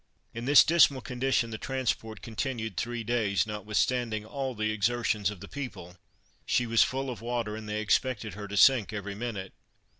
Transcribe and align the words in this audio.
In 0.33 0.45
this 0.45 0.63
dismal 0.63 1.01
condition 1.01 1.51
the 1.51 1.59
transport 1.59 2.23
continued 2.23 2.75
three 2.75 3.03
days; 3.03 3.45
notwithstanding 3.45 4.25
all 4.25 4.55
the 4.55 4.71
exertions 4.71 5.29
of 5.29 5.41
the 5.41 5.47
people, 5.47 5.95
she 6.43 6.65
was 6.65 6.81
full 6.81 7.11
of 7.11 7.21
water, 7.21 7.55
and 7.55 7.69
they 7.69 7.79
expected 7.81 8.33
her 8.33 8.47
to 8.47 8.57
sink 8.57 8.91
every 8.93 9.13
minute. 9.13 9.53